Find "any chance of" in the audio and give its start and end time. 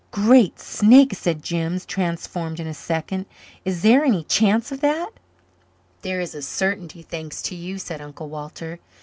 4.03-4.81